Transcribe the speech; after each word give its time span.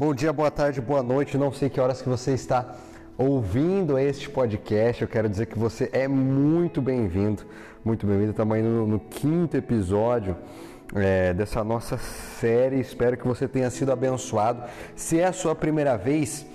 Bom 0.00 0.14
dia, 0.14 0.32
boa 0.32 0.50
tarde, 0.50 0.80
boa 0.80 1.02
noite. 1.02 1.36
Não 1.36 1.52
sei 1.52 1.68
que 1.68 1.78
horas 1.78 2.00
que 2.00 2.08
você 2.08 2.32
está 2.32 2.74
ouvindo 3.18 3.98
este 3.98 4.30
podcast. 4.30 5.02
Eu 5.02 5.06
quero 5.06 5.28
dizer 5.28 5.44
que 5.44 5.58
você 5.58 5.90
é 5.92 6.08
muito 6.08 6.80
bem-vindo, 6.80 7.42
muito 7.84 8.06
bem-vindo. 8.06 8.30
Estamos 8.30 8.56
indo 8.56 8.86
no, 8.86 8.98
quinto 8.98 9.58
episódio 9.58 10.38
é, 10.94 11.34
dessa 11.34 11.62
nossa 11.62 11.98
série. 11.98 12.80
Espero 12.80 13.14
que 13.14 13.28
você 13.28 13.46
tenha 13.46 13.68
sido 13.68 13.92
abençoado. 13.92 14.62
Se 14.96 15.20
é 15.20 15.26
a 15.26 15.34
sua 15.34 15.54
primeira 15.54 15.98
vez, 15.98 16.46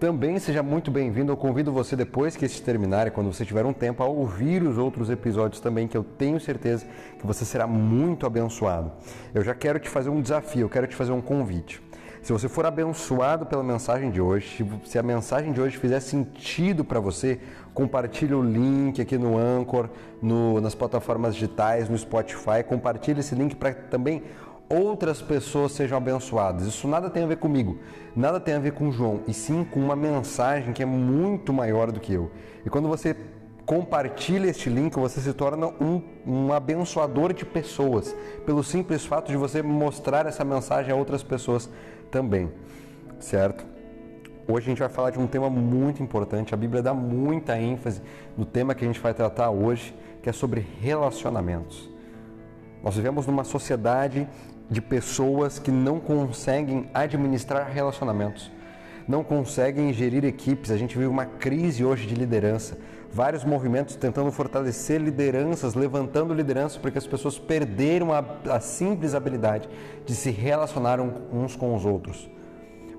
também 0.00 0.40
seja 0.40 0.60
muito 0.60 0.90
bem-vindo. 0.90 1.30
Eu 1.30 1.36
convido 1.36 1.70
você, 1.70 1.94
depois 1.94 2.34
que 2.34 2.44
este 2.44 2.60
terminar, 2.62 3.12
quando 3.12 3.32
você 3.32 3.44
tiver 3.44 3.64
um 3.64 3.72
tempo, 3.72 4.02
a 4.02 4.06
ouvir 4.06 4.60
os 4.60 4.76
outros 4.76 5.08
episódios 5.08 5.60
também, 5.60 5.86
que 5.86 5.96
eu 5.96 6.02
tenho 6.02 6.40
certeza 6.40 6.84
que 7.16 7.24
você 7.24 7.44
será 7.44 7.64
muito 7.64 8.26
abençoado. 8.26 8.90
Eu 9.32 9.44
já 9.44 9.54
quero 9.54 9.78
te 9.78 9.88
fazer 9.88 10.10
um 10.10 10.20
desafio, 10.20 10.62
eu 10.62 10.68
quero 10.68 10.88
te 10.88 10.96
fazer 10.96 11.12
um 11.12 11.20
convite. 11.20 11.80
Se 12.22 12.32
você 12.32 12.48
for 12.48 12.64
abençoado 12.64 13.44
pela 13.44 13.64
mensagem 13.64 14.08
de 14.08 14.20
hoje, 14.20 14.64
se 14.84 14.96
a 14.96 15.02
mensagem 15.02 15.52
de 15.52 15.60
hoje 15.60 15.76
fizer 15.76 15.98
sentido 15.98 16.84
para 16.84 17.00
você, 17.00 17.40
compartilhe 17.74 18.32
o 18.32 18.40
link 18.40 19.02
aqui 19.02 19.18
no 19.18 19.36
Anchor, 19.36 19.88
no, 20.22 20.60
nas 20.60 20.72
plataformas 20.72 21.34
digitais, 21.34 21.88
no 21.88 21.98
Spotify. 21.98 22.62
Compartilhe 22.64 23.18
esse 23.18 23.34
link 23.34 23.56
para 23.56 23.74
também 23.74 24.22
outras 24.68 25.20
pessoas 25.20 25.72
sejam 25.72 25.98
abençoadas. 25.98 26.64
Isso 26.64 26.86
nada 26.86 27.10
tem 27.10 27.24
a 27.24 27.26
ver 27.26 27.38
comigo, 27.38 27.80
nada 28.14 28.38
tem 28.38 28.54
a 28.54 28.60
ver 28.60 28.70
com 28.70 28.92
João, 28.92 29.22
e 29.26 29.34
sim 29.34 29.64
com 29.64 29.80
uma 29.80 29.96
mensagem 29.96 30.72
que 30.72 30.82
é 30.82 30.86
muito 30.86 31.52
maior 31.52 31.90
do 31.90 31.98
que 31.98 32.12
eu. 32.12 32.30
E 32.64 32.70
quando 32.70 32.86
você 32.86 33.16
compartilha 33.64 34.48
este 34.48 34.68
link, 34.68 34.94
você 34.94 35.20
se 35.20 35.32
torna 35.32 35.68
um, 35.68 36.02
um 36.26 36.52
abençoador 36.52 37.32
de 37.32 37.44
pessoas, 37.44 38.14
pelo 38.44 38.62
simples 38.62 39.04
fato 39.04 39.30
de 39.30 39.36
você 39.36 39.62
mostrar 39.62 40.26
essa 40.26 40.44
mensagem 40.44 40.92
a 40.92 40.96
outras 40.96 41.22
pessoas 41.22 41.70
também, 42.10 42.50
certo? 43.18 43.64
Hoje 44.46 44.66
a 44.66 44.70
gente 44.70 44.80
vai 44.80 44.88
falar 44.88 45.10
de 45.10 45.20
um 45.20 45.26
tema 45.26 45.48
muito 45.48 46.02
importante. 46.02 46.52
A 46.52 46.56
Bíblia 46.56 46.82
dá 46.82 46.92
muita 46.92 47.58
ênfase 47.58 48.02
no 48.36 48.44
tema 48.44 48.74
que 48.74 48.84
a 48.84 48.86
gente 48.86 48.98
vai 48.98 49.14
tratar 49.14 49.50
hoje, 49.50 49.94
que 50.20 50.28
é 50.28 50.32
sobre 50.32 50.66
relacionamentos. 50.80 51.88
Nós 52.82 52.96
vivemos 52.96 53.26
numa 53.26 53.44
sociedade 53.44 54.28
de 54.68 54.80
pessoas 54.80 55.58
que 55.60 55.70
não 55.70 56.00
conseguem 56.00 56.90
administrar 56.92 57.70
relacionamentos, 57.70 58.50
não 59.06 59.22
conseguem 59.22 59.92
gerir 59.92 60.24
equipes. 60.24 60.72
A 60.72 60.76
gente 60.76 60.96
vive 60.96 61.08
uma 61.08 61.24
crise 61.24 61.84
hoje 61.84 62.06
de 62.06 62.14
liderança. 62.14 62.76
Vários 63.14 63.44
movimentos 63.44 63.94
tentando 63.94 64.32
fortalecer 64.32 64.98
lideranças, 64.98 65.74
levantando 65.74 66.32
lideranças, 66.32 66.78
porque 66.78 66.96
as 66.96 67.06
pessoas 67.06 67.38
perderam 67.38 68.10
a, 68.10 68.24
a 68.50 68.58
simples 68.58 69.14
habilidade 69.14 69.68
de 70.06 70.14
se 70.14 70.30
relacionar 70.30 70.98
uns 70.98 71.54
com 71.54 71.74
os 71.74 71.84
outros. 71.84 72.30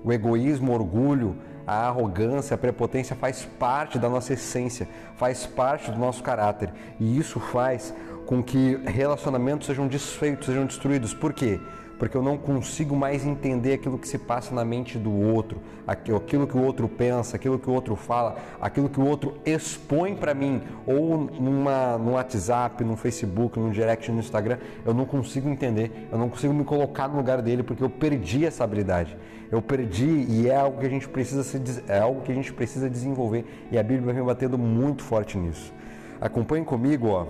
O 0.04 0.12
egoísmo, 0.12 0.70
o 0.70 0.74
orgulho, 0.74 1.36
a 1.66 1.88
arrogância, 1.88 2.54
a 2.54 2.58
prepotência 2.58 3.16
faz 3.16 3.44
parte 3.58 3.98
da 3.98 4.08
nossa 4.08 4.34
essência, 4.34 4.86
faz 5.16 5.46
parte 5.46 5.90
do 5.90 5.98
nosso 5.98 6.22
caráter. 6.22 6.70
E 7.00 7.18
isso 7.18 7.40
faz 7.40 7.92
com 8.24 8.40
que 8.40 8.76
relacionamentos 8.84 9.66
sejam 9.66 9.88
desfeitos, 9.88 10.46
sejam 10.46 10.64
destruídos. 10.64 11.12
Por 11.12 11.32
quê? 11.32 11.60
Porque 11.98 12.16
eu 12.16 12.22
não 12.22 12.36
consigo 12.36 12.96
mais 12.96 13.24
entender 13.24 13.74
aquilo 13.74 13.98
que 13.98 14.08
se 14.08 14.18
passa 14.18 14.54
na 14.54 14.64
mente 14.64 14.98
do 14.98 15.12
outro, 15.12 15.60
aquilo 15.86 16.46
que 16.46 16.56
o 16.56 16.62
outro 16.62 16.88
pensa, 16.88 17.36
aquilo 17.36 17.58
que 17.58 17.70
o 17.70 17.72
outro 17.72 17.94
fala, 17.94 18.36
aquilo 18.60 18.88
que 18.88 19.00
o 19.00 19.06
outro 19.06 19.34
expõe 19.46 20.14
para 20.14 20.34
mim, 20.34 20.60
ou 20.86 21.18
numa, 21.18 21.96
no 21.96 22.12
WhatsApp, 22.12 22.82
no 22.82 22.96
Facebook, 22.96 23.58
no 23.58 23.70
direct, 23.70 24.10
no 24.10 24.18
Instagram, 24.18 24.58
eu 24.84 24.92
não 24.92 25.04
consigo 25.04 25.48
entender, 25.48 26.08
eu 26.10 26.18
não 26.18 26.28
consigo 26.28 26.52
me 26.52 26.64
colocar 26.64 27.08
no 27.08 27.16
lugar 27.16 27.40
dele 27.40 27.62
porque 27.62 27.82
eu 27.82 27.90
perdi 27.90 28.44
essa 28.44 28.64
habilidade. 28.64 29.16
Eu 29.50 29.62
perdi 29.62 30.26
e 30.28 30.48
é 30.48 30.56
algo 30.56 30.80
que 30.80 30.86
a 30.86 30.90
gente 30.90 31.08
precisa 31.08 31.44
se, 31.44 31.62
é 31.86 32.00
algo 32.00 32.22
que 32.22 32.32
a 32.32 32.34
gente 32.34 32.52
precisa 32.52 32.90
desenvolver 32.90 33.44
e 33.70 33.78
a 33.78 33.82
Bíblia 33.82 34.12
vem 34.12 34.24
batendo 34.24 34.58
muito 34.58 35.04
forte 35.04 35.38
nisso. 35.38 35.72
Acompanhe 36.20 36.64
comigo, 36.64 37.08
ó. 37.08 37.26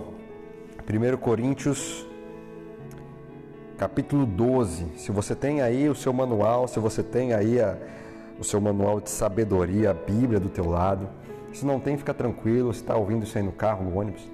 1 0.87 1.17
Coríntios, 1.17 2.07
capítulo 3.77 4.25
12. 4.25 4.85
Se 4.95 5.11
você 5.11 5.35
tem 5.35 5.61
aí 5.61 5.89
o 5.89 5.95
seu 5.95 6.13
manual, 6.13 6.67
se 6.67 6.79
você 6.79 7.03
tem 7.03 7.33
aí 7.33 7.59
a, 7.59 7.77
o 8.39 8.43
seu 8.43 8.59
manual 8.61 8.99
de 8.99 9.09
sabedoria, 9.09 9.91
a 9.91 9.93
Bíblia 9.93 10.39
do 10.39 10.49
teu 10.49 10.69
lado. 10.69 11.09
Se 11.53 11.65
não 11.65 11.79
tem, 11.79 11.97
fica 11.97 12.13
tranquilo. 12.13 12.73
Se 12.73 12.81
está 12.81 12.95
ouvindo 12.95 13.23
isso 13.23 13.37
aí 13.37 13.43
no 13.43 13.51
carro, 13.51 13.83
no 13.83 13.97
ônibus, 13.97 14.29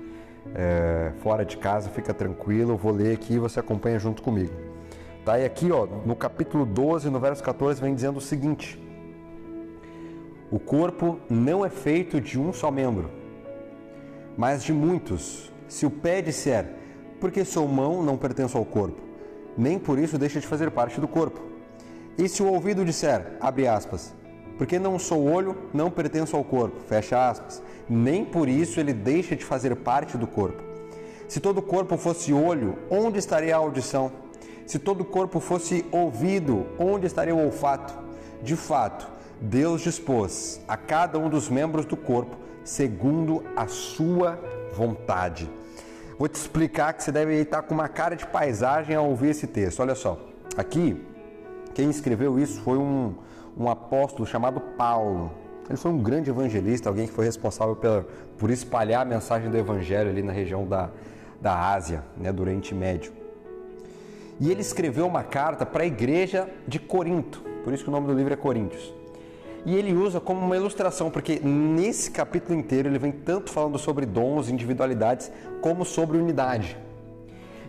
é, 0.56 1.12
fora 1.22 1.44
de 1.44 1.58
casa, 1.58 1.90
fica 1.90 2.14
tranquilo. 2.14 2.74
Eu 2.74 2.78
vou 2.78 2.92
ler 2.92 3.14
aqui 3.14 3.34
e 3.34 3.40
você 3.40 3.60
acompanha 3.60 4.00
junto 4.00 4.22
comigo. 4.22 4.54
Tá? 5.26 5.40
E 5.40 5.46
aqui, 5.46 5.72
ó, 5.72 5.86
no 6.06 6.16
capítulo 6.16 6.66
12, 6.66 7.10
no 7.10 7.20
verso 7.20 7.44
14, 7.44 7.82
vem 7.82 7.94
dizendo 7.94 8.18
o 8.18 8.22
seguinte: 8.22 8.82
O 10.52 10.60
corpo 10.60 11.20
não 11.30 11.66
é 11.66 11.70
feito 11.70 12.20
de 12.20 12.40
um 12.40 12.54
só 12.54 12.72
membro, 12.72 13.10
mas 14.38 14.64
de 14.64 14.74
muitos. 14.74 15.52
Se 15.68 15.86
o 15.86 15.92
pé 15.92 16.22
disser, 16.22 16.66
porque 17.20 17.46
sou 17.46 17.68
mão, 17.68 18.04
não 18.04 18.18
pertenço 18.18 18.58
ao 18.58 18.66
corpo, 18.66 19.11
nem 19.58 19.78
por 19.78 20.00
isso 20.00 20.18
deixa 20.18 20.40
de 20.40 20.48
fazer 20.48 20.72
parte 20.72 21.00
do 21.00 21.08
corpo. 21.08 21.42
E 22.18 22.28
se 22.28 22.44
o 22.44 22.52
ouvido 22.52 22.86
disser, 22.86 23.38
abre 23.40 23.68
aspas, 23.68 24.14
porque 24.58 24.78
não 24.78 25.00
sou 25.00 25.26
olho, 25.26 25.56
não 25.74 25.90
pertenço 25.90 26.36
ao 26.36 26.44
corpo, 26.44 26.82
fecha 26.88 27.30
aspas, 27.30 27.62
nem 27.90 28.24
por 28.24 28.48
isso 28.48 28.80
ele 28.80 28.94
deixa 28.94 29.36
de 29.36 29.44
fazer 29.44 29.76
parte 29.78 30.18
do 30.18 30.28
corpo. 30.28 30.62
Se 31.28 31.40
todo 31.40 31.60
o 31.60 31.62
corpo 31.62 31.98
fosse 31.98 32.34
olho, 32.34 32.78
onde 32.90 33.18
estaria 33.18 33.56
a 33.56 33.60
audição? 33.60 34.12
Se 34.66 34.78
todo 34.78 35.02
o 35.02 35.06
corpo 35.06 35.40
fosse 35.40 35.86
ouvido, 35.92 36.66
onde 36.78 37.08
estaria 37.08 37.34
o 37.34 37.44
olfato? 37.44 37.94
De 38.44 38.56
fato, 38.56 39.08
Deus 39.40 39.82
dispôs 39.82 40.62
a 40.68 40.78
cada 40.78 41.18
um 41.18 41.30
dos 41.30 41.50
membros 41.50 41.86
do 41.86 41.98
corpo 41.98 42.38
segundo 42.64 43.44
a 43.56 43.68
sua 43.68 44.40
vontade. 44.76 45.50
Vou 46.22 46.30
te 46.30 46.36
explicar 46.36 46.94
que 46.94 47.04
você 47.04 47.12
deve 47.12 47.34
estar 47.34 47.64
com 47.64 47.74
uma 47.74 47.88
cara 47.88 48.16
de 48.16 48.28
paisagem 48.28 48.96
ao 48.96 49.10
ouvir 49.10 49.30
esse 49.30 49.48
texto. 49.48 49.80
Olha 49.80 49.96
só, 49.96 50.20
aqui 50.56 51.04
quem 51.74 51.90
escreveu 51.90 52.38
isso 52.38 52.62
foi 52.62 52.78
um, 52.78 53.16
um 53.58 53.68
apóstolo 53.68 54.28
chamado 54.28 54.62
Paulo. 54.78 55.32
Ele 55.68 55.80
foi 55.80 55.90
um 55.90 55.98
grande 55.98 56.30
evangelista, 56.30 56.88
alguém 56.88 57.08
que 57.08 57.12
foi 57.12 57.26
responsável 57.26 57.76
por, 57.76 58.06
por 58.38 58.52
espalhar 58.52 59.02
a 59.02 59.06
mensagem 59.06 59.50
do 59.50 59.58
evangelho 59.58 60.12
ali 60.12 60.22
na 60.22 60.32
região 60.32 60.64
da, 60.64 60.92
da 61.42 61.58
Ásia, 61.74 62.04
né, 62.16 62.32
do 62.32 62.44
Oriente 62.44 62.76
Médio. 62.76 63.12
E 64.40 64.52
ele 64.52 64.62
escreveu 64.62 65.08
uma 65.08 65.24
carta 65.24 65.66
para 65.66 65.82
a 65.82 65.88
igreja 65.88 66.48
de 66.68 66.78
Corinto, 66.78 67.42
por 67.64 67.74
isso 67.74 67.84
que 67.84 67.90
o 67.90 67.92
nome 67.92 68.06
do 68.06 68.14
livro 68.14 68.32
é 68.32 68.38
Coríntios. 68.38 68.94
E 69.66 69.76
ele 69.76 69.94
usa 69.94 70.20
como 70.20 70.40
uma 70.40 70.56
ilustração, 70.56 71.12
porque 71.12 71.40
nesse 71.40 72.10
capítulo 72.10 72.58
inteiro 72.58 72.90
ele 72.90 72.98
vem 72.98 73.12
tanto 73.12 73.52
falando 73.52 73.78
sobre 73.78 74.06
dons, 74.06 74.50
individualidades, 74.50 75.32
como 75.62 75.86
sobre 75.86 76.18
unidade. 76.18 76.78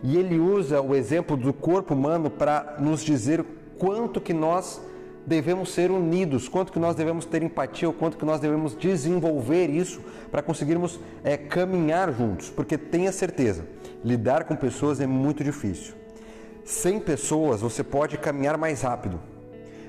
E 0.02 0.16
ele 0.16 0.38
usa 0.38 0.80
o 0.80 0.94
exemplo 0.94 1.36
do 1.36 1.52
corpo 1.52 1.94
humano 1.94 2.30
para 2.30 2.76
nos 2.78 3.04
dizer 3.04 3.44
quanto 3.78 4.20
que 4.20 4.32
nós 4.32 4.80
devemos 5.26 5.72
ser 5.72 5.90
unidos, 5.90 6.48
quanto 6.48 6.72
que 6.72 6.78
nós 6.78 6.96
devemos 6.96 7.24
ter 7.24 7.42
empatia, 7.42 7.88
o 7.88 7.92
quanto 7.92 8.16
que 8.16 8.24
nós 8.24 8.40
devemos 8.40 8.74
desenvolver 8.74 9.68
isso 9.68 10.00
para 10.30 10.42
conseguirmos 10.42 10.98
é, 11.22 11.36
caminhar 11.36 12.12
juntos. 12.12 12.50
Porque 12.50 12.76
tenha 12.76 13.12
certeza, 13.12 13.64
lidar 14.04 14.44
com 14.44 14.56
pessoas 14.56 15.00
é 15.00 15.06
muito 15.06 15.44
difícil. 15.44 15.94
Sem 16.64 16.98
pessoas 16.98 17.60
você 17.60 17.84
pode 17.84 18.18
caminhar 18.18 18.56
mais 18.56 18.82
rápido, 18.82 19.20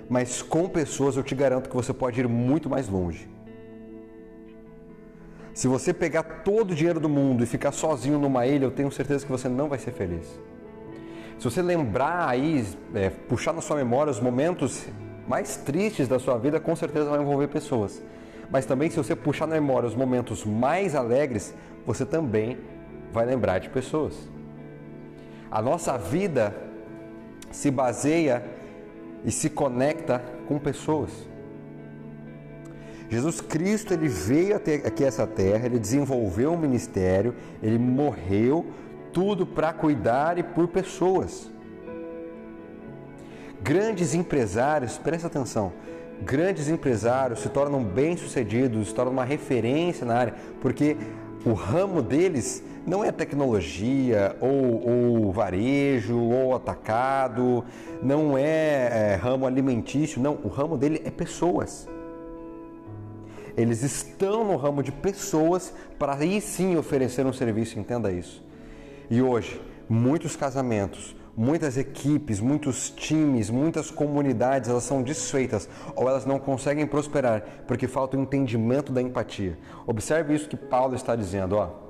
mas 0.09 0.41
com 0.41 0.67
pessoas 0.67 1.15
eu 1.15 1.23
te 1.23 1.35
garanto 1.35 1.69
que 1.69 1.75
você 1.75 1.93
pode 1.93 2.19
ir 2.19 2.27
muito 2.27 2.69
mais 2.69 2.87
longe. 2.87 3.29
Se 5.53 5.67
você 5.67 5.93
pegar 5.93 6.23
todo 6.43 6.71
o 6.71 6.75
dinheiro 6.75 6.99
do 6.99 7.07
mundo 7.07 7.43
e 7.43 7.45
ficar 7.45 7.71
sozinho 7.71 8.17
numa 8.17 8.45
ilha, 8.47 8.65
eu 8.65 8.71
tenho 8.71 8.91
certeza 8.91 9.23
que 9.25 9.31
você 9.31 9.47
não 9.47 9.69
vai 9.69 9.77
ser 9.77 9.91
feliz. 9.91 10.27
Se 11.37 11.43
você 11.43 11.61
lembrar 11.61 12.27
aí, 12.27 12.65
é, 12.95 13.09
puxar 13.09 13.53
na 13.53 13.61
sua 13.61 13.75
memória 13.75 14.09
os 14.09 14.19
momentos 14.19 14.85
mais 15.27 15.57
tristes 15.57 16.07
da 16.07 16.17
sua 16.17 16.37
vida, 16.37 16.59
com 16.59 16.75
certeza 16.75 17.09
vai 17.09 17.21
envolver 17.21 17.47
pessoas. 17.47 18.01
Mas 18.49 18.65
também, 18.65 18.89
se 18.89 18.97
você 18.97 19.15
puxar 19.15 19.47
na 19.47 19.55
memória 19.55 19.87
os 19.87 19.95
momentos 19.95 20.43
mais 20.45 20.95
alegres, 20.95 21.53
você 21.85 22.05
também 22.05 22.57
vai 23.11 23.25
lembrar 23.25 23.59
de 23.59 23.69
pessoas. 23.69 24.15
A 25.51 25.61
nossa 25.61 25.97
vida 25.97 26.55
se 27.51 27.69
baseia 27.69 28.43
e 29.25 29.31
se 29.31 29.49
conecta 29.49 30.23
com 30.47 30.59
pessoas. 30.59 31.11
Jesus 33.09 33.41
Cristo 33.41 33.93
ele 33.93 34.07
veio 34.07 34.55
até 34.55 34.75
aqui 34.75 35.03
essa 35.03 35.27
terra, 35.27 35.65
ele 35.65 35.77
desenvolveu 35.77 36.51
um 36.51 36.57
ministério, 36.57 37.35
ele 37.61 37.77
morreu 37.77 38.65
tudo 39.11 39.45
para 39.45 39.71
cuidar 39.71 40.37
e 40.37 40.43
por 40.43 40.67
pessoas. 40.67 41.51
Grandes 43.61 44.13
empresários, 44.13 44.97
presta 44.97 45.27
atenção, 45.27 45.71
grandes 46.21 46.67
empresários 46.69 47.39
se 47.39 47.49
tornam 47.49 47.83
bem-sucedidos, 47.83 48.87
se 48.87 48.95
tornam 48.95 49.13
uma 49.13 49.23
referência 49.23 50.05
na 50.05 50.15
área, 50.15 50.33
porque 50.59 50.97
o 51.45 51.53
ramo 51.53 52.01
deles 52.01 52.63
não 52.85 53.03
é 53.03 53.11
tecnologia, 53.11 54.35
ou, 54.41 55.25
ou 55.25 55.31
varejo, 55.31 56.19
ou 56.19 56.55
atacado, 56.55 57.63
não 58.01 58.37
é, 58.37 59.11
é 59.13 59.15
ramo 59.15 59.45
alimentício, 59.45 60.21
não. 60.21 60.37
O 60.43 60.47
ramo 60.47 60.77
dele 60.77 61.01
é 61.05 61.11
pessoas. 61.11 61.87
Eles 63.55 63.83
estão 63.83 64.43
no 64.43 64.57
ramo 64.57 64.81
de 64.81 64.91
pessoas 64.91 65.73
para 65.97 66.15
aí 66.15 66.41
sim 66.41 66.75
oferecer 66.75 67.25
um 67.25 67.33
serviço, 67.33 67.79
entenda 67.79 68.11
isso. 68.11 68.43
E 69.09 69.21
hoje, 69.21 69.61
muitos 69.87 70.35
casamentos, 70.35 71.15
muitas 71.37 71.77
equipes, 71.77 72.39
muitos 72.39 72.89
times, 72.89 73.49
muitas 73.49 73.91
comunidades, 73.91 74.69
elas 74.69 74.83
são 74.83 75.03
desfeitas 75.03 75.69
ou 75.95 76.09
elas 76.09 76.25
não 76.25 76.39
conseguem 76.39 76.87
prosperar 76.87 77.43
porque 77.67 77.87
falta 77.87 78.17
o 78.17 78.19
entendimento 78.19 78.91
da 78.91 79.01
empatia. 79.01 79.57
Observe 79.85 80.33
isso 80.33 80.49
que 80.49 80.57
Paulo 80.57 80.95
está 80.95 81.15
dizendo, 81.15 81.55
ó. 81.55 81.82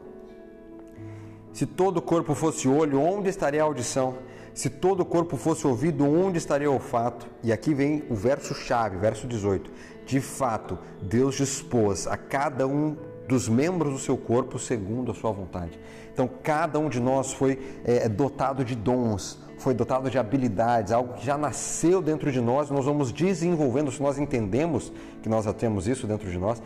Se 1.54 1.68
todo 1.68 1.98
o 1.98 2.02
corpo 2.02 2.34
fosse 2.34 2.68
olho, 2.68 3.00
onde 3.00 3.30
estaria 3.30 3.62
a 3.62 3.66
audição? 3.66 4.16
Se 4.56 4.72
todo 4.72 5.02
o 5.02 5.06
corpo 5.06 5.38
fosse 5.38 5.68
ouvido, 5.68 6.04
onde 6.04 6.40
estaria 6.40 6.70
o 6.70 6.74
olfato? 6.74 7.28
E 7.44 7.54
aqui 7.54 7.76
vem 7.76 8.04
o 8.10 8.16
verso 8.16 8.56
chave, 8.56 8.98
verso 8.98 9.28
18. 9.28 9.72
De 10.04 10.20
fato, 10.20 10.80
Deus 11.00 11.36
dispôs 11.36 12.08
a 12.08 12.18
cada 12.18 12.68
um 12.68 12.98
dos 13.28 13.48
membros 13.48 13.94
do 13.94 14.00
seu 14.00 14.18
corpo 14.18 14.58
segundo 14.58 15.12
a 15.12 15.14
sua 15.14 15.32
vontade. 15.32 15.80
Então, 16.12 16.28
cada 16.42 16.80
um 16.80 16.90
de 16.90 17.00
nós 17.00 17.34
foi 17.34 17.60
é, 17.86 18.10
dotado 18.10 18.66
de 18.66 18.76
dons, 18.76 19.40
foi 19.60 19.76
dotado 19.76 20.10
de 20.10 20.18
habilidades, 20.18 20.92
algo 20.92 21.14
que 21.14 21.26
já 21.26 21.38
nasceu 21.38 22.02
dentro 22.02 22.32
de 22.32 22.42
nós, 22.42 22.72
nós 22.72 22.86
vamos 22.86 23.12
desenvolvendo, 23.12 23.92
se 23.92 24.02
nós 24.02 24.18
entendemos 24.18 24.92
que 25.22 25.30
nós 25.30 25.46
já 25.46 25.54
temos 25.54 25.88
isso 25.88 26.08
dentro 26.08 26.30
de 26.30 26.38
nós, 26.38 26.62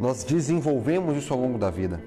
nós 0.00 0.24
desenvolvemos 0.24 1.16
isso 1.16 1.32
ao 1.32 1.40
longo 1.40 1.58
da 1.58 1.70
vida. 1.70 2.02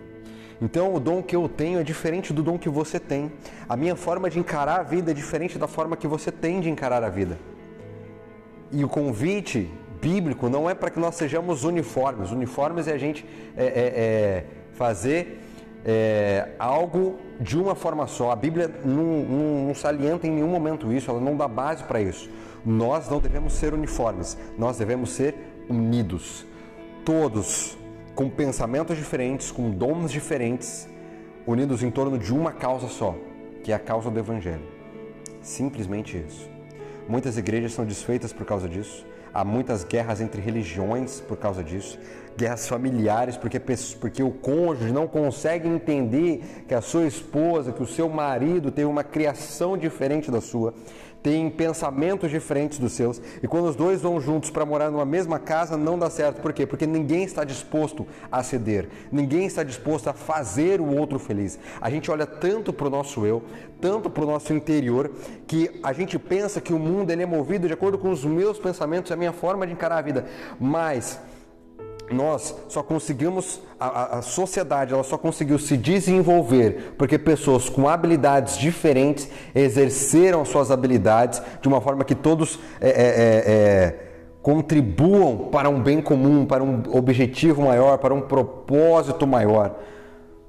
Então, 0.62 0.94
o 0.94 1.00
dom 1.00 1.22
que 1.22 1.36
eu 1.36 1.50
tenho 1.50 1.80
é 1.80 1.84
diferente 1.84 2.32
do 2.32 2.42
dom 2.42 2.58
que 2.58 2.70
você 2.70 3.00
tem. 3.00 3.32
A 3.68 3.76
minha 3.76 3.96
forma 3.96 4.30
de 4.30 4.40
encarar 4.40 4.80
a 4.80 4.84
vida 4.84 5.12
é 5.12 5.14
diferente 5.14 5.58
da 5.58 5.68
forma 5.68 5.98
que 5.98 6.08
você 6.08 6.32
tem 6.32 6.62
de 6.62 6.70
encarar 6.70 7.04
a 7.04 7.10
vida. 7.10 7.38
E 8.72 8.84
o 8.84 8.90
convite 8.90 9.70
bíblico 10.02 10.50
não 10.50 10.70
é 10.70 10.74
para 10.74 10.90
que 10.90 11.00
nós 11.00 11.16
sejamos 11.16 11.64
uniformes. 11.64 12.32
Uniformes 12.32 12.88
é 12.88 12.94
a 12.94 12.98
gente 12.98 13.26
é, 13.58 13.66
é, 13.66 13.70
é 13.76 14.46
fazer 14.74 15.42
é, 15.86 16.50
algo 16.58 17.20
de 17.40 17.58
uma 17.58 17.76
forma 17.76 18.08
só. 18.08 18.32
A 18.32 18.36
Bíblia 18.36 18.70
não, 18.84 19.04
não, 19.04 19.68
não 19.68 19.76
salienta 19.76 20.26
em 20.26 20.32
nenhum 20.32 20.48
momento 20.48 20.92
isso, 20.92 21.12
ela 21.12 21.20
não 21.20 21.36
dá 21.36 21.48
base 21.48 21.84
para 21.84 22.02
isso. 22.02 22.30
Nós 22.66 23.10
não 23.10 23.20
devemos 23.20 23.54
ser 23.54 23.74
uniformes, 23.74 24.38
nós 24.58 24.78
devemos 24.78 25.12
ser 25.12 25.36
unidos. 25.70 26.46
Todos 27.04 27.78
com 28.16 28.30
pensamentos 28.30 28.98
diferentes, 28.98 29.52
com 29.52 29.70
dons 29.70 30.10
diferentes, 30.10 30.88
unidos 31.46 31.84
em 31.84 31.92
torno 31.92 32.18
de 32.18 32.34
uma 32.34 32.54
causa 32.54 32.88
só, 32.88 33.14
que 33.62 33.74
é 33.74 33.76
a 33.76 33.80
causa 33.80 34.10
do 34.10 34.18
Evangelho. 34.18 34.64
Simplesmente 35.42 36.18
isso. 36.26 36.50
Muitas 37.10 37.38
igrejas 37.38 37.74
são 37.74 37.86
desfeitas 37.86 38.32
por 38.32 38.46
causa 38.46 38.70
disso. 38.70 39.06
Há 39.34 39.44
muitas 39.44 39.84
guerras 39.84 40.22
entre 40.22 40.42
religiões 40.42 41.20
por 41.20 41.36
causa 41.36 41.62
disso, 41.62 42.00
guerras 42.38 42.70
familiares, 42.70 43.36
porque, 43.36 43.60
porque 44.00 44.24
o 44.24 44.32
cônjuge 44.32 44.94
não 44.94 45.08
consegue 45.08 45.68
entender 45.68 46.64
que 46.66 46.74
a 46.74 46.80
sua 46.80 47.06
esposa, 47.06 47.74
que 47.74 47.84
o 47.84 47.86
seu 47.86 48.08
marido 48.08 48.72
tem 48.72 48.86
uma 48.86 49.04
criação 49.04 49.78
diferente 49.78 50.32
da 50.32 50.40
sua 50.40 50.74
têm 51.26 51.50
pensamentos 51.50 52.30
diferentes 52.30 52.78
dos 52.78 52.94
seus, 52.94 53.20
e 53.42 53.48
quando 53.48 53.66
os 53.66 53.76
dois 53.76 54.00
vão 54.00 54.22
juntos 54.22 54.52
para 54.52 54.64
morar 54.64 54.92
numa 54.92 55.06
mesma 55.06 55.40
casa, 55.40 55.76
não 55.76 55.98
dá 55.98 56.08
certo. 56.08 56.40
Por 56.40 56.54
quê? 56.54 56.68
Porque 56.68 56.86
ninguém 56.86 57.24
está 57.24 57.44
disposto 57.44 58.06
a 58.32 58.44
ceder, 58.44 58.90
ninguém 59.12 59.48
está 59.48 59.64
disposto 59.64 60.08
a 60.08 60.14
fazer 60.14 60.80
o 60.80 60.96
outro 60.96 61.18
feliz. 61.18 61.58
A 61.82 61.90
gente 61.90 62.12
olha 62.12 62.28
tanto 62.28 62.72
para 62.72 62.86
o 62.86 62.92
nosso 62.92 63.26
eu, 63.26 63.42
tanto 63.82 64.08
para 64.08 64.24
o 64.24 64.28
nosso 64.28 64.54
interior, 64.54 65.12
que 65.48 65.80
a 65.82 65.92
gente 65.94 66.20
pensa 66.20 66.62
que 66.62 66.72
o 66.72 66.78
mundo 66.78 67.10
ele 67.10 67.24
é 67.24 67.26
movido 67.26 67.66
de 67.66 67.74
acordo 67.74 67.98
com 67.98 68.12
os 68.12 68.24
meus 68.24 68.60
pensamentos, 68.60 69.12
a 69.12 69.16
minha 69.16 69.34
forma 69.34 69.66
de 69.66 69.74
encarar 69.74 69.98
a 69.98 70.02
vida. 70.04 70.28
Mas 70.60 71.20
nós 72.12 72.56
só 72.68 72.84
conseguimos, 72.84 73.60
a, 73.80 74.18
a, 74.18 74.22
sociedade 74.22 74.94
ela 74.94 75.04
só 75.04 75.18
conseguiu 75.18 75.58
se 75.58 75.76
desenvolver 75.76 76.94
porque 76.98 77.18
pessoas 77.18 77.68
com 77.68 77.90
habilidades 77.90 78.58
diferentes 78.58 79.28
exerceram 79.54 80.46
suas 80.46 80.70
habilidades 80.70 81.42
de 81.62 81.68
uma 81.68 81.82
forma 81.82 82.04
que 82.04 82.14
todos 82.14 82.60
é, 82.80 82.90
é, 82.90 82.92
é, 82.92 83.44
é, 83.48 84.00
contribuam 84.42 85.50
para 85.52 85.70
um 85.70 85.82
bem 85.82 86.02
comum, 86.02 86.46
para 86.46 86.64
um 86.64 86.84
objetivo 86.92 87.64
maior, 87.64 87.98
para 87.98 88.14
um 88.14 88.22
propósito 88.22 89.26
maior. 89.26 89.76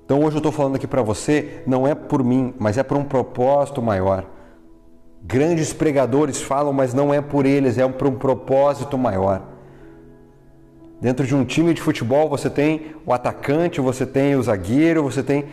Então 0.05 0.23
hoje 0.23 0.37
eu 0.37 0.41
estou 0.41 0.52
falando 0.52 0.76
aqui 0.76 0.87
para 0.87 1.02
você, 1.02 1.62
não 1.67 1.88
é 1.88 1.94
por 1.94 2.23
mim, 2.23 2.55
mas 2.59 2.76
é 2.76 2.82
por 2.82 2.99
um 2.99 3.05
propósito 3.05 3.81
maior. 3.81 4.25
Grandes 5.23 5.73
pregadores 5.73 6.41
falam, 6.41 6.73
mas 6.73 6.93
não 6.93 7.12
é 7.12 7.20
por 7.20 7.47
eles, 7.47 7.79
é 7.79 7.88
por 7.88 8.06
um 8.06 8.14
propósito 8.14 8.97
maior. 8.97 9.56
Dentro 11.00 11.26
de 11.26 11.34
um 11.34 11.44
time 11.44 11.75
de 11.75 11.81
futebol 11.81 12.28
você 12.28 12.48
tem 12.48 12.94
o 13.04 13.12
atacante, 13.12 13.81
você 13.81 14.06
tem 14.06 14.34
o 14.34 14.43
zagueiro, 14.43 15.02
você 15.02 15.22
tem 15.22 15.44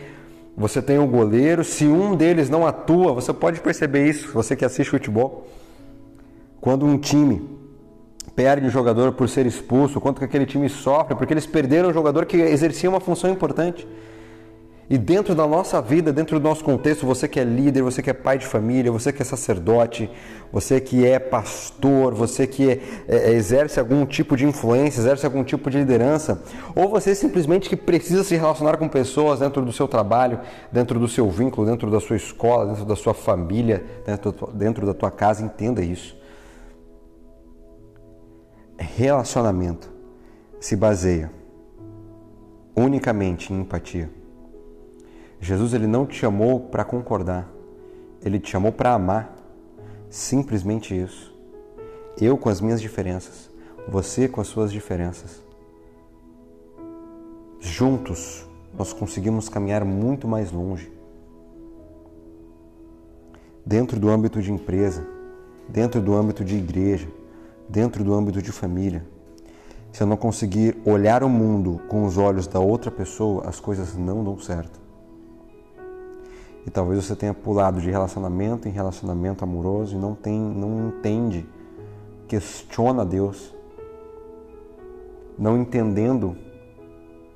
você 0.56 0.80
tem 0.80 0.98
o 0.98 1.06
goleiro. 1.06 1.64
Se 1.64 1.84
um 1.84 2.14
deles 2.14 2.48
não 2.48 2.66
atua, 2.66 3.12
você 3.12 3.32
pode 3.32 3.60
perceber 3.60 4.08
isso, 4.08 4.32
você 4.32 4.54
que 4.54 4.64
assiste 4.64 4.90
futebol. 4.90 5.48
Quando 6.60 6.86
um 6.86 6.96
time 6.96 7.42
perde 8.34 8.66
um 8.66 8.70
jogador 8.70 9.12
por 9.12 9.28
ser 9.28 9.46
expulso, 9.46 10.00
quanto 10.00 10.18
que 10.18 10.24
aquele 10.24 10.46
time 10.46 10.68
sofre, 10.68 11.14
porque 11.14 11.32
eles 11.32 11.46
perderam 11.46 11.90
um 11.90 11.92
jogador 11.92 12.24
que 12.24 12.36
exercia 12.36 12.88
uma 12.88 13.00
função 13.00 13.30
importante. 13.30 13.86
E 14.88 14.98
dentro 14.98 15.34
da 15.34 15.46
nossa 15.46 15.80
vida, 15.80 16.12
dentro 16.12 16.38
do 16.38 16.42
nosso 16.46 16.62
contexto, 16.62 17.06
você 17.06 17.26
que 17.26 17.40
é 17.40 17.44
líder, 17.44 17.82
você 17.82 18.02
que 18.02 18.10
é 18.10 18.12
pai 18.12 18.36
de 18.36 18.46
família, 18.46 18.92
você 18.92 19.10
que 19.12 19.22
é 19.22 19.24
sacerdote, 19.24 20.10
você 20.52 20.78
que 20.78 21.06
é 21.06 21.18
pastor, 21.18 22.12
você 22.12 22.46
que 22.46 22.70
é, 22.70 22.80
é, 23.08 23.32
exerce 23.32 23.80
algum 23.80 24.04
tipo 24.04 24.36
de 24.36 24.44
influência, 24.44 25.00
exerce 25.00 25.24
algum 25.24 25.42
tipo 25.42 25.70
de 25.70 25.78
liderança, 25.78 26.42
ou 26.74 26.90
você 26.90 27.14
simplesmente 27.14 27.68
que 27.68 27.76
precisa 27.76 28.22
se 28.22 28.36
relacionar 28.36 28.76
com 28.76 28.86
pessoas 28.86 29.40
dentro 29.40 29.64
do 29.64 29.72
seu 29.72 29.88
trabalho, 29.88 30.38
dentro 30.70 31.00
do 31.00 31.08
seu 31.08 31.30
vínculo, 31.30 31.66
dentro 31.66 31.90
da 31.90 31.98
sua 31.98 32.16
escola, 32.16 32.66
dentro 32.66 32.84
da 32.84 32.94
sua 32.94 33.14
família, 33.14 33.82
dentro, 34.04 34.34
dentro 34.52 34.84
da 34.84 34.92
tua 34.92 35.10
casa, 35.10 35.42
entenda 35.42 35.82
isso. 35.82 36.14
Relacionamento 38.76 39.90
se 40.60 40.76
baseia 40.76 41.30
unicamente 42.76 43.50
em 43.50 43.60
empatia 43.60 44.10
Jesus 45.40 45.74
ele 45.74 45.86
não 45.86 46.06
te 46.06 46.14
chamou 46.16 46.60
para 46.60 46.84
concordar, 46.84 47.48
ele 48.24 48.38
te 48.38 48.50
chamou 48.50 48.72
para 48.72 48.94
amar. 48.94 49.36
Simplesmente 50.08 50.96
isso. 50.96 51.34
Eu 52.20 52.38
com 52.38 52.48
as 52.48 52.60
minhas 52.60 52.80
diferenças, 52.80 53.50
você 53.88 54.28
com 54.28 54.40
as 54.40 54.46
suas 54.46 54.72
diferenças. 54.72 55.42
Juntos 57.58 58.46
nós 58.76 58.92
conseguimos 58.92 59.48
caminhar 59.48 59.84
muito 59.84 60.28
mais 60.28 60.52
longe. 60.52 60.92
Dentro 63.66 63.98
do 63.98 64.08
âmbito 64.08 64.40
de 64.40 64.52
empresa, 64.52 65.06
dentro 65.68 66.00
do 66.00 66.14
âmbito 66.14 66.44
de 66.44 66.56
igreja, 66.56 67.08
dentro 67.68 68.04
do 68.04 68.14
âmbito 68.14 68.42
de 68.42 68.52
família. 68.52 69.04
Se 69.90 70.02
eu 70.02 70.06
não 70.06 70.16
conseguir 70.16 70.76
olhar 70.84 71.22
o 71.22 71.28
mundo 71.28 71.80
com 71.88 72.04
os 72.04 72.18
olhos 72.18 72.46
da 72.46 72.60
outra 72.60 72.90
pessoa, 72.90 73.48
as 73.48 73.60
coisas 73.60 73.96
não 73.96 74.22
dão 74.22 74.38
certo. 74.38 74.83
E 76.66 76.70
talvez 76.70 77.04
você 77.04 77.14
tenha 77.14 77.34
pulado 77.34 77.80
de 77.80 77.90
relacionamento 77.90 78.68
em 78.68 78.70
relacionamento 78.70 79.44
amoroso 79.44 79.96
e 79.96 79.98
não, 79.98 80.14
tem, 80.14 80.40
não 80.40 80.88
entende, 80.88 81.46
questiona 82.26 83.04
Deus, 83.04 83.54
não 85.38 85.58
entendendo 85.58 86.36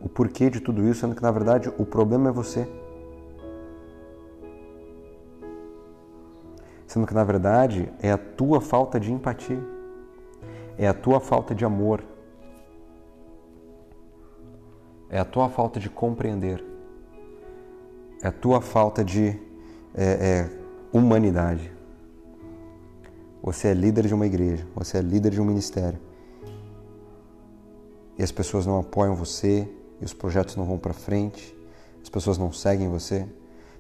o 0.01 0.09
porquê 0.09 0.49
de 0.49 0.61
tudo 0.61 0.83
isso, 0.89 1.01
sendo 1.01 1.15
que 1.15 1.23
na 1.23 1.31
verdade 1.31 1.69
o 1.79 1.85
problema 1.85 2.31
é 2.31 2.33
você. 2.33 2.67
Sendo 6.87 7.07
que 7.07 7.13
na 7.13 7.25
verdade 7.25 7.93
é 8.01 8.11
a 8.11 8.17
tua 8.17 8.63
falta 8.63 8.99
de 8.99 9.13
empatia, 9.13 9.63
é 10.79 10.89
a 10.89 10.95
tua 10.95 11.21
falta 11.21 11.55
de 11.55 11.67
amor, 11.67 12.03
é 15.11 15.19
a 15.19 15.25
tua 15.25 15.51
falta 15.51 15.79
de 15.79 15.91
compreender 15.91 16.65
a 18.23 18.33
tua 18.33 18.61
falta 18.61 19.05
de 19.05 19.29
é, 19.95 20.05
é, 20.05 20.51
humanidade. 20.93 21.73
Você 23.43 23.69
é 23.69 23.75
líder 23.75 24.07
de 24.07 24.15
uma 24.15 24.27
igreja, 24.27 24.67
você 24.75 24.99
é 24.99 25.01
líder 25.01 25.31
de 25.31 25.41
um 25.41 25.45
ministério. 25.45 25.99
E 28.19 28.23
as 28.23 28.33
pessoas 28.33 28.67
não 28.67 28.81
apoiam 28.81 29.15
você, 29.15 29.69
e 30.01 30.05
os 30.05 30.13
projetos 30.13 30.57
não 30.57 30.65
vão 30.65 30.79
para 30.79 30.93
frente, 30.93 31.57
as 32.03 32.09
pessoas 32.09 32.37
não 32.37 32.53
seguem 32.53 32.89
você. 32.89 33.27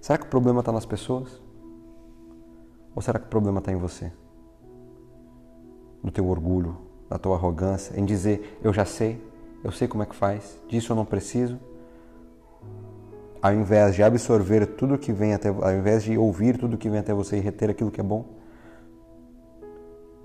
Será 0.00 0.16
que 0.16 0.24
o 0.24 0.28
problema 0.28 0.60
está 0.60 0.70
nas 0.70 0.86
pessoas? 0.86 1.40
Ou 2.94 3.02
será 3.02 3.18
que 3.18 3.26
o 3.26 3.28
problema 3.28 3.58
está 3.58 3.72
em 3.72 3.76
você? 3.76 4.12
No 6.02 6.10
teu 6.10 6.28
orgulho, 6.28 6.76
na 7.10 7.18
tua 7.18 7.36
arrogância, 7.36 7.98
em 7.98 8.04
dizer 8.04 8.58
eu 8.62 8.72
já 8.72 8.84
sei, 8.84 9.20
eu 9.64 9.72
sei 9.72 9.88
como 9.88 10.02
é 10.02 10.06
que 10.06 10.14
faz, 10.14 10.58
disso 10.68 10.92
eu 10.92 10.96
não 10.96 11.04
preciso, 11.04 11.58
ao 13.40 13.52
invés 13.52 13.94
de 13.94 14.02
absorver 14.02 14.66
tudo 14.66 14.98
que 14.98 15.12
vem 15.12 15.34
até, 15.34 15.48
ao 15.48 15.72
invés 15.72 16.02
de 16.02 16.16
ouvir 16.18 16.58
tudo 16.58 16.76
que 16.76 16.88
vem 16.88 16.98
até 16.98 17.14
você 17.14 17.36
e 17.36 17.40
reter 17.40 17.70
aquilo 17.70 17.90
que 17.90 18.00
é 18.00 18.04
bom, 18.04 18.24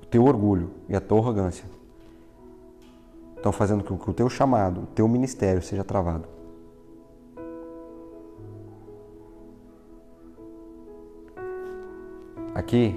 o 0.01 0.05
teu 0.05 0.23
orgulho 0.23 0.71
e 0.89 0.95
a 0.95 1.01
tua 1.01 1.19
arrogância 1.19 1.65
estão 3.35 3.51
fazendo 3.51 3.83
com 3.83 3.97
que 3.97 4.09
o 4.09 4.13
teu 4.13 4.29
chamado, 4.29 4.81
o 4.81 4.85
teu 4.87 5.07
ministério 5.07 5.61
seja 5.61 5.83
travado. 5.83 6.25
Aqui, 12.55 12.95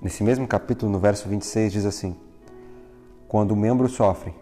nesse 0.00 0.22
mesmo 0.22 0.46
capítulo, 0.46 0.90
no 0.90 0.98
verso 0.98 1.28
26, 1.28 1.72
diz 1.72 1.84
assim: 1.84 2.16
Quando 3.28 3.50
o 3.50 3.56
membro 3.56 3.88
sofre, 3.88 4.32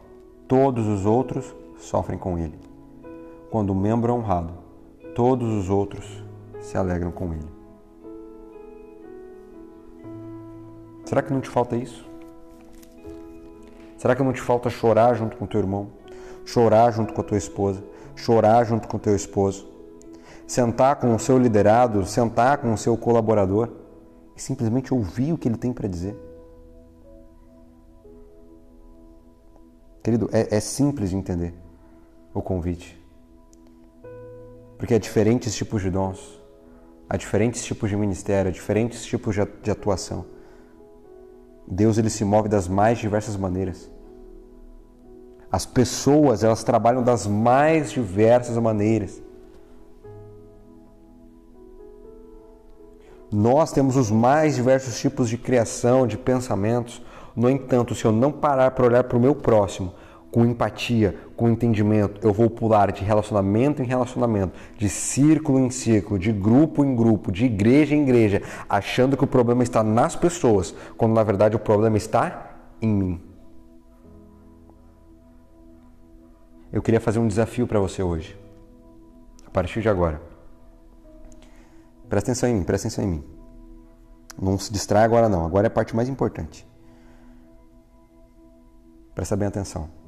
todos 0.46 0.86
os 0.86 1.06
outros 1.06 1.54
sofrem 1.78 2.18
com 2.18 2.38
ele. 2.38 2.58
Quando 3.50 3.70
o 3.70 3.74
membro 3.74 4.12
é 4.12 4.14
honrado, 4.14 4.52
todos 5.14 5.48
os 5.48 5.70
outros 5.70 6.24
se 6.60 6.76
alegram 6.76 7.10
com 7.10 7.32
ele. 7.32 7.48
Será 11.04 11.22
que 11.22 11.32
não 11.32 11.40
te 11.40 11.48
falta 11.48 11.76
isso? 11.76 12.08
Será 13.98 14.14
que 14.14 14.22
não 14.22 14.32
te 14.32 14.40
falta 14.40 14.70
chorar 14.70 15.14
junto 15.14 15.36
com 15.36 15.46
teu 15.46 15.60
irmão? 15.60 15.88
Chorar 16.44 16.92
junto 16.92 17.12
com 17.12 17.20
a 17.20 17.24
tua 17.24 17.36
esposa? 17.36 17.82
Chorar 18.14 18.64
junto 18.64 18.86
com 18.86 18.98
teu 18.98 19.16
esposo? 19.16 19.68
Sentar 20.46 20.96
com 20.96 21.14
o 21.14 21.18
seu 21.18 21.38
liderado, 21.38 22.04
sentar 22.06 22.58
com 22.58 22.72
o 22.72 22.78
seu 22.78 22.96
colaborador 22.96 23.70
e 24.36 24.40
simplesmente 24.40 24.94
ouvir 24.94 25.32
o 25.32 25.38
que 25.38 25.48
ele 25.48 25.56
tem 25.56 25.72
para 25.72 25.88
dizer? 25.88 26.16
Querido, 30.02 30.30
é, 30.32 30.56
é 30.56 30.60
simples 30.60 31.10
de 31.10 31.16
entender 31.16 31.54
o 32.32 32.40
convite. 32.40 32.99
Porque 34.80 34.94
há 34.94 34.98
diferentes 34.98 35.54
tipos 35.54 35.82
de 35.82 35.90
dons, 35.90 36.40
há 37.06 37.14
diferentes 37.14 37.62
tipos 37.62 37.90
de 37.90 37.96
ministério, 37.96 38.48
há 38.48 38.52
diferentes 38.52 39.04
tipos 39.04 39.36
de 39.62 39.70
atuação. 39.70 40.24
Deus 41.68 41.98
ele 41.98 42.08
se 42.08 42.24
move 42.24 42.48
das 42.48 42.66
mais 42.66 42.98
diversas 42.98 43.36
maneiras. 43.36 43.90
As 45.52 45.66
pessoas, 45.66 46.42
elas 46.42 46.64
trabalham 46.64 47.02
das 47.02 47.26
mais 47.26 47.92
diversas 47.92 48.56
maneiras. 48.56 49.20
Nós 53.30 53.72
temos 53.72 53.96
os 53.96 54.10
mais 54.10 54.54
diversos 54.56 54.98
tipos 54.98 55.28
de 55.28 55.36
criação, 55.36 56.06
de 56.06 56.16
pensamentos. 56.16 57.02
No 57.36 57.50
entanto, 57.50 57.94
se 57.94 58.06
eu 58.06 58.12
não 58.12 58.32
parar 58.32 58.70
para 58.70 58.86
olhar 58.86 59.04
para 59.04 59.18
o 59.18 59.20
meu 59.20 59.34
próximo 59.34 59.92
com 60.30 60.44
empatia, 60.44 61.16
com 61.36 61.48
entendimento, 61.48 62.20
eu 62.24 62.32
vou 62.32 62.48
pular 62.48 62.92
de 62.92 63.02
relacionamento 63.02 63.82
em 63.82 63.84
relacionamento, 63.84 64.56
de 64.78 64.88
círculo 64.88 65.58
em 65.58 65.70
círculo, 65.70 66.18
de 66.18 66.32
grupo 66.32 66.84
em 66.84 66.94
grupo, 66.94 67.32
de 67.32 67.46
igreja 67.46 67.94
em 67.94 68.02
igreja, 68.02 68.42
achando 68.68 69.16
que 69.16 69.24
o 69.24 69.26
problema 69.26 69.62
está 69.62 69.82
nas 69.82 70.14
pessoas, 70.14 70.74
quando 70.96 71.14
na 71.14 71.22
verdade 71.22 71.56
o 71.56 71.58
problema 71.58 71.96
está 71.96 72.52
em 72.80 72.88
mim. 72.88 73.20
Eu 76.72 76.80
queria 76.80 77.00
fazer 77.00 77.18
um 77.18 77.26
desafio 77.26 77.66
para 77.66 77.80
você 77.80 78.00
hoje, 78.00 78.38
a 79.44 79.50
partir 79.50 79.82
de 79.82 79.88
agora. 79.88 80.22
Presta 82.08 82.30
atenção 82.30 82.48
em 82.48 82.54
mim, 82.54 82.62
presta 82.62 82.86
atenção 82.86 83.04
em 83.04 83.08
mim. 83.08 83.24
Não 84.40 84.56
se 84.56 84.72
distrai 84.72 85.04
agora 85.04 85.28
não, 85.28 85.44
agora 85.44 85.66
é 85.66 85.68
a 85.68 85.70
parte 85.70 85.94
mais 85.96 86.08
importante. 86.08 86.66
Presta 89.12 89.36
bem 89.36 89.48
atenção. 89.48 89.99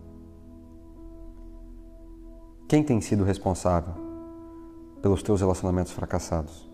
Quem 2.72 2.82
tem 2.82 3.02
sido 3.02 3.22
responsável 3.22 3.92
pelos 5.02 5.22
teus 5.22 5.42
relacionamentos 5.42 5.92
fracassados? 5.92 6.70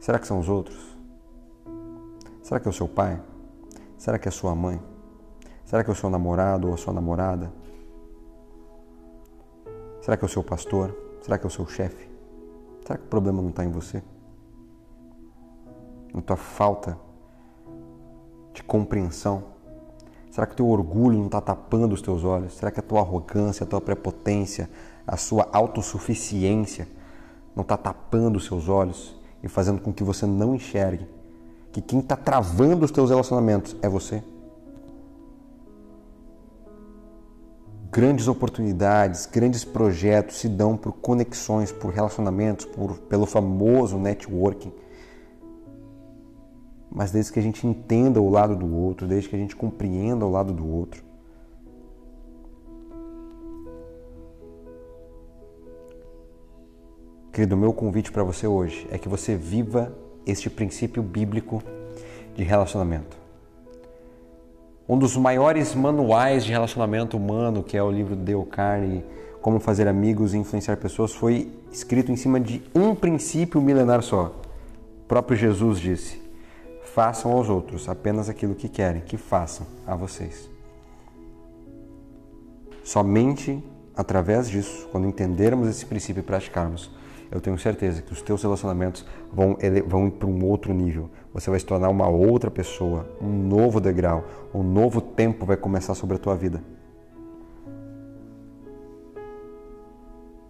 Será 0.00 0.18
que 0.18 0.26
são 0.26 0.40
os 0.40 0.48
outros? 0.48 0.98
Será 2.42 2.58
que 2.58 2.66
é 2.66 2.70
o 2.70 2.74
seu 2.74 2.88
pai? 2.88 3.22
Será 3.96 4.18
que 4.18 4.26
é 4.26 4.30
a 4.30 4.32
sua 4.32 4.56
mãe? 4.56 4.82
Será 5.64 5.84
que 5.84 5.90
é 5.90 5.92
o 5.92 5.96
seu 5.96 6.10
namorado 6.10 6.66
ou 6.66 6.74
a 6.74 6.76
sua 6.76 6.92
namorada? 6.92 7.52
Será 10.00 10.16
que 10.16 10.24
é 10.24 10.26
o 10.26 10.28
seu 10.28 10.42
pastor? 10.42 10.92
Será 11.20 11.38
que 11.38 11.44
é 11.44 11.46
o 11.46 11.50
seu 11.50 11.68
chefe? 11.68 12.10
Será 12.84 12.98
que 12.98 13.04
o 13.04 13.08
problema 13.08 13.40
não 13.40 13.50
está 13.50 13.64
em 13.64 13.70
você? 13.70 14.02
Na 16.12 16.20
tua 16.20 16.36
falta 16.36 16.98
de 18.52 18.64
compreensão 18.64 19.44
Será 20.32 20.46
que 20.46 20.54
o 20.54 20.56
teu 20.56 20.68
orgulho 20.68 21.18
não 21.18 21.26
está 21.26 21.42
tapando 21.42 21.94
os 21.94 22.00
teus 22.00 22.24
olhos? 22.24 22.54
Será 22.54 22.70
que 22.70 22.80
a 22.80 22.82
tua 22.82 23.00
arrogância, 23.00 23.64
a 23.64 23.66
tua 23.66 23.82
prepotência, 23.82 24.68
a 25.06 25.14
sua 25.18 25.46
autossuficiência 25.52 26.88
não 27.54 27.60
está 27.60 27.76
tapando 27.76 28.38
os 28.38 28.46
seus 28.46 28.66
olhos 28.66 29.14
e 29.42 29.48
fazendo 29.48 29.82
com 29.82 29.92
que 29.92 30.02
você 30.02 30.24
não 30.24 30.54
enxergue 30.54 31.06
que 31.70 31.82
quem 31.82 31.98
está 31.98 32.16
travando 32.16 32.82
os 32.82 32.90
teus 32.90 33.10
relacionamentos 33.10 33.76
é 33.82 33.88
você? 33.90 34.22
Grandes 37.90 38.26
oportunidades, 38.26 39.26
grandes 39.26 39.64
projetos 39.64 40.38
se 40.38 40.48
dão 40.48 40.78
por 40.78 40.92
conexões, 40.92 41.70
por 41.70 41.92
relacionamentos, 41.92 42.64
por, 42.64 42.96
pelo 43.00 43.26
famoso 43.26 43.98
networking 43.98 44.72
mas 46.94 47.10
desde 47.10 47.32
que 47.32 47.38
a 47.38 47.42
gente 47.42 47.66
entenda 47.66 48.20
o 48.20 48.28
lado 48.28 48.54
do 48.54 48.70
outro, 48.76 49.06
desde 49.06 49.28
que 49.28 49.34
a 49.34 49.38
gente 49.38 49.56
compreenda 49.56 50.26
o 50.26 50.30
lado 50.30 50.52
do 50.52 50.68
outro. 50.68 51.02
Querido, 57.32 57.56
meu 57.56 57.72
convite 57.72 58.12
para 58.12 58.22
você 58.22 58.46
hoje 58.46 58.86
é 58.90 58.98
que 58.98 59.08
você 59.08 59.34
viva 59.34 59.96
este 60.26 60.50
princípio 60.50 61.02
bíblico 61.02 61.62
de 62.36 62.44
relacionamento. 62.44 63.16
Um 64.86 64.98
dos 64.98 65.16
maiores 65.16 65.74
manuais 65.74 66.44
de 66.44 66.52
relacionamento 66.52 67.16
humano, 67.16 67.62
que 67.62 67.74
é 67.74 67.82
o 67.82 67.90
livro 67.90 68.14
de 68.14 68.22
Dale 68.22 68.44
Carnegie, 68.44 69.04
Como 69.40 69.58
Fazer 69.58 69.88
Amigos 69.88 70.34
e 70.34 70.38
Influenciar 70.38 70.76
Pessoas, 70.76 71.14
foi 71.14 71.50
escrito 71.72 72.12
em 72.12 72.16
cima 72.16 72.38
de 72.38 72.62
um 72.74 72.94
princípio 72.94 73.62
milenar 73.62 74.02
só. 74.02 74.26
O 75.04 75.08
próprio 75.08 75.36
Jesus 75.36 75.80
disse: 75.80 76.21
façam 76.84 77.32
aos 77.32 77.48
outros 77.48 77.88
apenas 77.88 78.28
aquilo 78.28 78.54
que 78.54 78.68
querem 78.68 79.02
que 79.02 79.16
façam 79.16 79.66
a 79.86 79.94
vocês. 79.94 80.50
Somente 82.84 83.62
através 83.96 84.48
disso, 84.48 84.88
quando 84.90 85.06
entendermos 85.06 85.68
esse 85.68 85.86
princípio 85.86 86.20
e 86.20 86.24
praticarmos, 86.24 86.90
eu 87.30 87.40
tenho 87.40 87.58
certeza 87.58 88.02
que 88.02 88.12
os 88.12 88.20
teus 88.20 88.42
relacionamentos 88.42 89.06
vão, 89.32 89.56
vão 89.86 90.06
ir 90.06 90.10
para 90.10 90.28
um 90.28 90.44
outro 90.44 90.74
nível. 90.74 91.08
Você 91.32 91.48
vai 91.48 91.58
se 91.58 91.64
tornar 91.64 91.88
uma 91.88 92.08
outra 92.08 92.50
pessoa, 92.50 93.08
um 93.20 93.30
novo 93.30 93.80
degrau, 93.80 94.24
um 94.52 94.62
novo 94.62 95.00
tempo 95.00 95.46
vai 95.46 95.56
começar 95.56 95.94
sobre 95.94 96.16
a 96.16 96.18
tua 96.18 96.36
vida. 96.36 96.62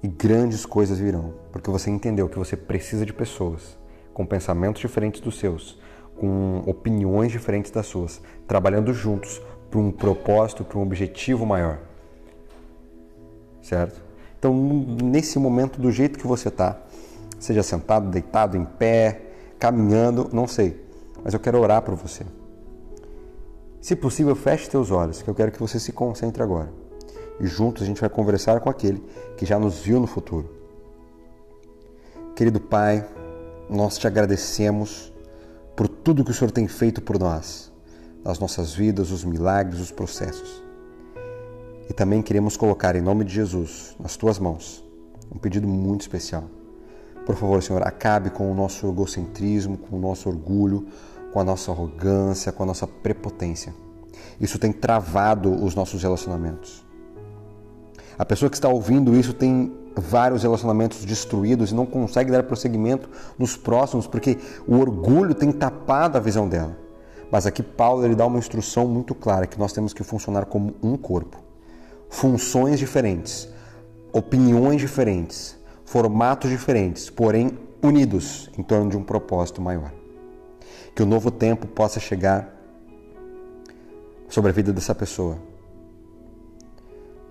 E 0.03 0.09
grandes 0.09 0.67
coisas 0.67 0.99
virão, 0.99 1.35
porque 1.53 1.71
você 1.71 1.89
entendeu 1.89 2.29
que 2.29 2.37
você 2.37 2.57
precisa 2.57 3.07
de 3.07 3.13
pessoas 3.13 3.79
com 4.13 4.27
pensamentos 4.27 4.81
diferentes 4.81 5.21
dos 5.21 5.39
seus, 5.39 5.79
com 6.23 6.63
opiniões 6.67 7.33
diferentes 7.33 7.73
das 7.73 7.87
suas, 7.87 8.23
trabalhando 8.47 8.95
juntos 8.95 9.43
para 9.69 9.81
um 9.81 9.91
propósito, 9.91 10.63
para 10.63 10.79
um 10.79 10.83
objetivo 10.83 11.45
maior. 11.45 11.81
Certo? 13.61 14.01
Então, 14.39 14.55
nesse 14.55 15.37
momento, 15.41 15.81
do 15.81 15.91
jeito 15.91 16.21
que 16.21 16.27
você 16.27 16.47
está, 16.47 16.81
seja 17.41 17.65
sentado, 17.65 18.09
deitado, 18.09 18.57
em 18.57 18.65
pé, 18.65 19.21
caminhando, 19.59 20.31
não 20.33 20.47
sei, 20.47 20.81
mas 21.25 21.35
eu 21.35 21.41
quero 21.41 21.59
orar 21.59 21.83
por 21.83 21.97
você. 21.97 22.25
Se 23.81 23.97
possível, 23.97 24.37
feche 24.37 24.71
teus 24.71 24.93
olhos, 24.93 25.23
que 25.23 25.29
eu 25.29 25.35
quero 25.35 25.51
que 25.51 25.59
você 25.59 25.81
se 25.81 25.91
concentre 25.91 26.41
agora. 26.41 26.73
E 27.41 27.49
juntos 27.49 27.83
a 27.83 27.87
gente 27.87 28.01
vai 28.01 28.09
conversar 28.09 28.61
com 28.61 28.71
aquele 28.71 29.03
que 29.37 29.45
já 29.45 29.59
nos 29.59 29.81
viu 29.81 29.99
no 29.99 30.07
futuro. 30.07 30.49
Querido 32.37 32.61
Pai, 32.61 33.05
nós 33.69 33.99
te 33.99 34.07
agradecemos 34.07 35.12
por 35.77 35.89
tudo 35.89 36.25
que 36.25 36.31
o 36.31 36.35
Senhor 36.35 36.51
tem 36.51 36.69
feito 36.69 37.01
por 37.01 37.19
nós, 37.19 37.73
nas 38.25 38.39
nossas 38.39 38.75
vidas, 38.75 39.11
os 39.11 39.25
milagres, 39.25 39.81
os 39.81 39.91
processos. 39.91 40.63
E 41.89 41.93
também 41.93 42.23
queremos 42.23 42.57
colocar 42.57 42.95
em 42.95 43.01
nome 43.01 43.25
de 43.25 43.35
Jesus, 43.35 43.97
nas 43.99 44.17
tuas 44.17 44.39
mãos, 44.39 44.85
um 45.35 45.39
pedido 45.39 45.67
muito 45.67 46.03
especial. 46.03 46.45
Por 47.27 47.37
favor, 47.37 47.63
Senhor, 47.63 47.87
acabe 47.87 48.31
com 48.31 48.51
o 48.51 48.55
nosso 48.55 48.87
egocentrismo, 48.89 49.77
com 49.77 49.97
o 49.97 50.01
nosso 50.01 50.29
orgulho, 50.29 50.87
com 51.33 51.41
a 51.41 51.45
nossa 51.45 51.71
arrogância, 51.71 52.53
com 52.53 52.63
a 52.63 52.67
nossa 52.67 52.87
prepotência. 52.87 53.75
Isso 54.41 54.59
tem 54.59 54.73
travado 54.73 55.53
os 55.65 55.75
nossos 55.75 56.03
relacionamentos. 56.03 56.85
A 58.19 58.25
pessoa 58.25 58.51
que 58.51 58.57
está 58.57 58.69
ouvindo 58.69 59.17
isso 59.17 59.33
tem 59.33 59.73
vários 59.97 60.43
relacionamentos 60.43 61.05
destruídos 61.05 61.71
e 61.71 61.75
não 61.75 61.87
consegue 61.87 62.31
dar 62.31 62.43
prosseguimento 62.45 63.09
nos 63.39 63.57
próximos 63.57 64.07
porque 64.07 64.39
o 64.67 64.79
orgulho 64.79 65.35
tem 65.35 65.53
tapado 65.53 66.17
a 66.17 66.21
visão 66.21 66.49
dela. 66.49 66.77
Mas 67.31 67.47
aqui 67.47 67.63
Paulo 67.63 68.05
ele 68.05 68.15
dá 68.15 68.27
uma 68.27 68.39
instrução 68.39 68.87
muito 68.87 69.15
clara 69.15 69.47
que 69.47 69.59
nós 69.59 69.73
temos 69.73 69.93
que 69.93 70.05
funcionar 70.05 70.45
como 70.47 70.75
um 70.83 70.97
corpo, 70.97 71.39
funções 72.09 72.79
diferentes, 72.79 73.49
opiniões 74.13 74.81
diferentes, 74.81 75.57
formatos 75.85 76.51
diferentes, 76.51 77.09
porém 77.09 77.59
unidos 77.83 78.51
em 78.57 78.63
torno 78.63 78.91
de 78.91 78.97
um 78.97 79.03
propósito 79.03 79.61
maior. 79.61 79.93
Que 80.95 81.03
o 81.03 81.07
novo 81.07 81.31
tempo 81.31 81.67
possa 81.67 81.99
chegar 81.99 82.55
sobre 84.29 84.51
a 84.51 84.55
vida 84.55 84.73
dessa 84.73 84.95
pessoa. 84.95 85.52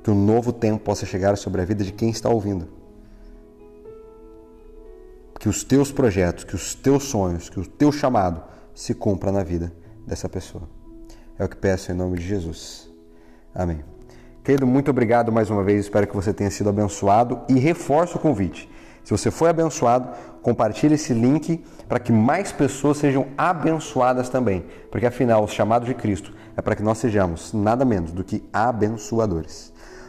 Que 0.03 0.09
um 0.09 0.15
novo 0.15 0.51
tempo 0.51 0.83
possa 0.83 1.05
chegar 1.05 1.37
sobre 1.37 1.61
a 1.61 1.65
vida 1.65 1.83
de 1.83 1.91
quem 1.91 2.09
está 2.09 2.29
ouvindo. 2.29 2.67
Que 5.39 5.49
os 5.49 5.63
teus 5.63 5.91
projetos, 5.91 6.43
que 6.43 6.55
os 6.55 6.75
teus 6.75 7.03
sonhos, 7.03 7.49
que 7.49 7.59
o 7.59 7.65
teu 7.65 7.91
chamado 7.91 8.43
se 8.73 8.93
cumpra 8.93 9.31
na 9.31 9.43
vida 9.43 9.73
dessa 10.05 10.29
pessoa. 10.29 10.69
É 11.37 11.45
o 11.45 11.49
que 11.49 11.55
peço 11.55 11.91
em 11.91 11.95
nome 11.95 12.17
de 12.17 12.27
Jesus. 12.27 12.89
Amém. 13.53 13.83
Querido, 14.43 14.65
muito 14.65 14.89
obrigado 14.89 15.31
mais 15.31 15.49
uma 15.49 15.63
vez. 15.63 15.85
Espero 15.85 16.07
que 16.07 16.15
você 16.15 16.33
tenha 16.33 16.49
sido 16.49 16.69
abençoado 16.69 17.41
e 17.47 17.59
reforço 17.59 18.17
o 18.17 18.21
convite. 18.21 18.69
Se 19.03 19.11
você 19.11 19.31
foi 19.31 19.49
abençoado, 19.49 20.09
compartilhe 20.41 20.95
esse 20.95 21.13
link 21.13 21.63
para 21.87 21.99
que 21.99 22.11
mais 22.11 22.51
pessoas 22.51 22.97
sejam 22.97 23.27
abençoadas 23.37 24.29
também. 24.29 24.65
Porque 24.91 25.05
afinal, 25.05 25.43
o 25.43 25.47
chamado 25.47 25.85
de 25.85 25.93
Cristo 25.93 26.33
é 26.55 26.61
para 26.61 26.75
que 26.75 26.83
nós 26.83 26.97
sejamos 26.97 27.53
nada 27.53 27.83
menos 27.83 28.11
do 28.11 28.23
que 28.23 28.43
abençoadores. 28.53 29.73